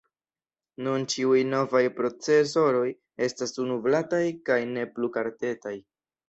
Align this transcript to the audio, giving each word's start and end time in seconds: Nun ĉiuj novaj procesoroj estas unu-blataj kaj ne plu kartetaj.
Nun 0.85 1.03
ĉiuj 1.13 1.41
novaj 1.49 1.81
procesoroj 1.99 2.87
estas 3.27 3.53
unu-blataj 3.65 4.23
kaj 4.49 4.59
ne 4.73 4.89
plu 4.97 5.13
kartetaj. 5.21 5.77